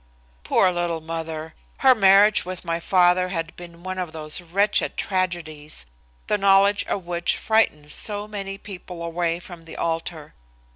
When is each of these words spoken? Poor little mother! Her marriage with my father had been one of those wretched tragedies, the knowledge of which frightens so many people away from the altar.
Poor 0.43 0.71
little 0.71 0.99
mother! 0.99 1.53
Her 1.77 1.93
marriage 1.93 2.43
with 2.43 2.65
my 2.65 2.79
father 2.79 3.29
had 3.29 3.55
been 3.55 3.83
one 3.83 3.99
of 3.99 4.13
those 4.13 4.41
wretched 4.41 4.97
tragedies, 4.97 5.85
the 6.25 6.39
knowledge 6.39 6.83
of 6.87 7.05
which 7.05 7.37
frightens 7.37 7.93
so 7.93 8.27
many 8.27 8.57
people 8.57 9.03
away 9.03 9.39
from 9.39 9.65
the 9.65 9.75
altar. 9.77 10.33